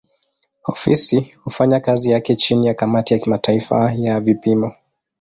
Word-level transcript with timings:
Ofisi 0.63 1.37
hufanya 1.43 1.79
kazi 1.79 2.11
yake 2.11 2.35
chini 2.35 2.67
ya 2.67 2.73
kamati 2.73 3.13
ya 3.13 3.19
kimataifa 3.19 3.93
ya 3.93 4.19
vipimo. 4.19 4.73